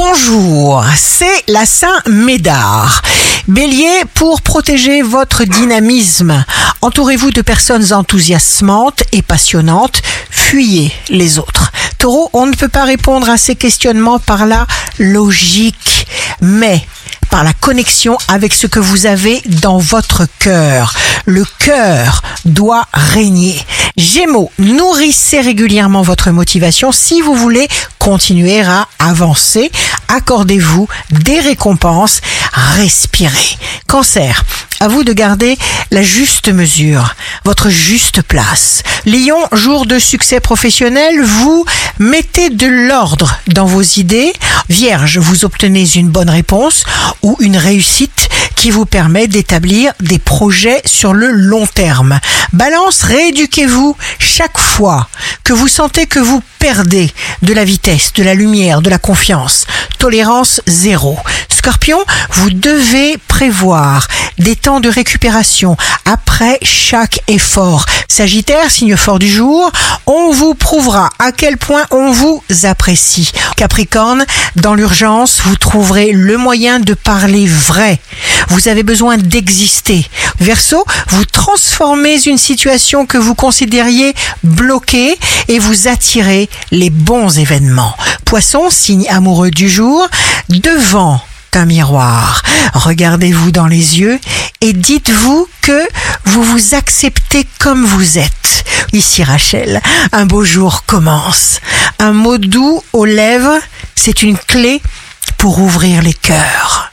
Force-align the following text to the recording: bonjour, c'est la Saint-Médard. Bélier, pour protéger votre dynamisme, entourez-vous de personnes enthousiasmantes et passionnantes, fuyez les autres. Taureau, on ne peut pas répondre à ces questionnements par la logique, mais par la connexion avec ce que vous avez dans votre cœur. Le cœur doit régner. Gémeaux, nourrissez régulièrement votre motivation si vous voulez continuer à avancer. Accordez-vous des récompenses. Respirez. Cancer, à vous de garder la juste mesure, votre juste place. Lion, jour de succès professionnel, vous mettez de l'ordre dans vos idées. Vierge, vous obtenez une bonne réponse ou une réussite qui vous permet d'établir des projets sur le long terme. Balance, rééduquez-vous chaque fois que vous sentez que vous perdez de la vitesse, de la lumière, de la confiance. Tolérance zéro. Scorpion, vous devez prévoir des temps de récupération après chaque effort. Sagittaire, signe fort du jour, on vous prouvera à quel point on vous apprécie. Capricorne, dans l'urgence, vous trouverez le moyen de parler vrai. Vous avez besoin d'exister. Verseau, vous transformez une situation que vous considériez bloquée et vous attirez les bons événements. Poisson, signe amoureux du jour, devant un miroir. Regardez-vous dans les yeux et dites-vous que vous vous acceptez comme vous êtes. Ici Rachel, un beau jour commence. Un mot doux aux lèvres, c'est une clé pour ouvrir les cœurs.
bonjour, 0.00 0.82
c'est 0.96 1.44
la 1.46 1.66
Saint-Médard. 1.66 3.02
Bélier, 3.48 4.02
pour 4.14 4.40
protéger 4.40 5.02
votre 5.02 5.44
dynamisme, 5.44 6.42
entourez-vous 6.80 7.30
de 7.32 7.42
personnes 7.42 7.92
enthousiasmantes 7.92 9.02
et 9.12 9.20
passionnantes, 9.20 10.00
fuyez 10.30 10.90
les 11.10 11.38
autres. 11.38 11.70
Taureau, 11.98 12.30
on 12.32 12.46
ne 12.46 12.54
peut 12.54 12.68
pas 12.68 12.84
répondre 12.84 13.28
à 13.28 13.36
ces 13.36 13.56
questionnements 13.56 14.18
par 14.18 14.46
la 14.46 14.66
logique, 14.98 16.06
mais 16.40 16.86
par 17.28 17.44
la 17.44 17.52
connexion 17.52 18.16
avec 18.28 18.54
ce 18.54 18.66
que 18.66 18.80
vous 18.80 19.04
avez 19.04 19.42
dans 19.62 19.78
votre 19.78 20.26
cœur. 20.38 20.94
Le 21.26 21.44
cœur 21.58 22.22
doit 22.44 22.86
régner. 22.94 23.54
Gémeaux, 23.96 24.50
nourrissez 24.58 25.40
régulièrement 25.40 26.02
votre 26.02 26.30
motivation 26.30 26.90
si 26.90 27.20
vous 27.20 27.34
voulez 27.34 27.68
continuer 27.98 28.62
à 28.62 28.88
avancer. 28.98 29.70
Accordez-vous 30.10 30.88
des 31.10 31.38
récompenses. 31.38 32.20
Respirez. 32.52 33.58
Cancer, 33.86 34.44
à 34.80 34.88
vous 34.88 35.04
de 35.04 35.12
garder 35.12 35.56
la 35.92 36.02
juste 36.02 36.48
mesure, 36.48 37.14
votre 37.44 37.70
juste 37.70 38.22
place. 38.22 38.82
Lion, 39.06 39.38
jour 39.52 39.86
de 39.86 39.98
succès 39.98 40.40
professionnel, 40.40 41.22
vous 41.22 41.64
mettez 41.98 42.50
de 42.50 42.66
l'ordre 42.66 43.38
dans 43.48 43.66
vos 43.66 43.82
idées. 43.82 44.32
Vierge, 44.68 45.18
vous 45.18 45.44
obtenez 45.44 45.88
une 45.94 46.08
bonne 46.08 46.30
réponse 46.30 46.84
ou 47.22 47.36
une 47.40 47.56
réussite 47.56 48.28
qui 48.60 48.70
vous 48.70 48.84
permet 48.84 49.26
d'établir 49.26 49.94
des 50.00 50.18
projets 50.18 50.82
sur 50.84 51.14
le 51.14 51.30
long 51.30 51.66
terme. 51.66 52.20
Balance, 52.52 53.04
rééduquez-vous 53.04 53.96
chaque 54.18 54.58
fois 54.58 55.08
que 55.44 55.54
vous 55.54 55.66
sentez 55.66 56.04
que 56.04 56.18
vous 56.18 56.42
perdez 56.58 57.10
de 57.40 57.54
la 57.54 57.64
vitesse, 57.64 58.12
de 58.12 58.22
la 58.22 58.34
lumière, 58.34 58.82
de 58.82 58.90
la 58.90 58.98
confiance. 58.98 59.64
Tolérance 59.98 60.60
zéro. 60.66 61.18
Scorpion, 61.48 61.98
vous 62.32 62.50
devez 62.50 63.16
prévoir 63.28 64.08
des 64.38 64.56
temps 64.56 64.80
de 64.80 64.88
récupération 64.88 65.76
après 66.04 66.58
chaque 66.62 67.20
effort. 67.28 67.86
Sagittaire, 68.08 68.70
signe 68.70 68.96
fort 68.96 69.18
du 69.18 69.28
jour, 69.28 69.70
on 70.06 70.32
vous 70.32 70.54
prouvera 70.54 71.10
à 71.18 71.32
quel 71.32 71.56
point 71.56 71.84
on 71.90 72.12
vous 72.12 72.42
apprécie. 72.64 73.32
Capricorne, 73.56 74.24
dans 74.56 74.74
l'urgence, 74.74 75.40
vous 75.44 75.56
trouverez 75.56 76.12
le 76.12 76.36
moyen 76.36 76.80
de 76.80 76.94
parler 76.94 77.46
vrai. 77.46 78.00
Vous 78.50 78.68
avez 78.68 78.82
besoin 78.82 79.16
d'exister. 79.16 80.04
Verseau, 80.38 80.84
vous 81.08 81.24
transformez 81.24 82.20
une 82.26 82.38
situation 82.38 83.06
que 83.06 83.18
vous 83.18 83.34
considériez 83.34 84.14
bloquée 84.42 85.18
et 85.48 85.58
vous 85.58 85.88
attirez 85.88 86.48
les 86.70 86.90
bons 86.90 87.38
événements. 87.38 87.96
Poisson, 88.24 88.68
signe 88.70 89.08
amoureux 89.08 89.50
du 89.50 89.68
jour, 89.68 90.06
devant 90.48 91.20
un 91.54 91.64
miroir. 91.64 92.42
Regardez-vous 92.74 93.50
dans 93.50 93.66
les 93.66 94.00
yeux 94.00 94.18
et 94.60 94.72
dites-vous 94.72 95.48
que 95.62 95.88
vous 96.26 96.42
vous 96.42 96.74
acceptez 96.74 97.46
comme 97.58 97.84
vous 97.84 98.18
êtes. 98.18 98.64
Ici 98.92 99.22
Rachel, 99.22 99.80
un 100.12 100.26
beau 100.26 100.44
jour 100.44 100.84
commence. 100.86 101.60
Un 101.98 102.12
mot 102.12 102.38
doux 102.38 102.82
aux 102.92 103.04
lèvres, 103.04 103.58
c'est 103.94 104.22
une 104.22 104.38
clé 104.38 104.80
pour 105.38 105.60
ouvrir 105.60 106.02
les 106.02 106.14
cœurs. 106.14 106.88